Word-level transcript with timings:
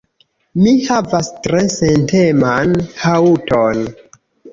Mi 0.59 0.71
havas 0.85 1.27
tre 1.43 1.59
senteman 1.73 2.73
haŭton. 3.03 3.85